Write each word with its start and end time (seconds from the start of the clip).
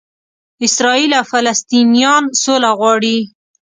اسراییل 0.65 1.11
او 1.19 1.23
فلسطنینان 1.31 2.23
سوله 2.41 2.69
غواړي. 2.79 3.17